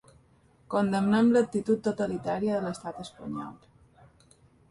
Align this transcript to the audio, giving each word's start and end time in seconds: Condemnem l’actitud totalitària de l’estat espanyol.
Condemnem 0.75 1.27
l’actitud 1.35 1.83
totalitària 1.89 2.55
de 2.57 2.65
l’estat 2.69 2.99
espanyol. 3.05 3.55